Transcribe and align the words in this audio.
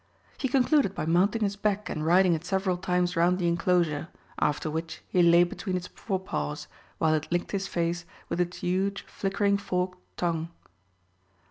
He 0.35 0.47
concluded 0.47 0.95
by 0.95 1.05
mounting 1.05 1.43
its 1.43 1.55
back 1.55 1.87
and 1.87 2.03
riding 2.03 2.33
it 2.33 2.43
several 2.43 2.75
times 2.75 3.15
round 3.15 3.37
the 3.37 3.47
enclosure, 3.47 4.07
after 4.39 4.67
which 4.67 5.03
he 5.07 5.21
lay 5.21 5.43
between 5.43 5.77
its 5.77 5.85
forepaws, 5.85 6.67
while 6.97 7.13
it 7.13 7.31
licked 7.31 7.51
his 7.51 7.67
face 7.67 8.03
with 8.27 8.41
its 8.41 8.61
huge 8.61 9.03
flickering 9.05 9.57
forked 9.59 9.99
tongue. 10.17 10.49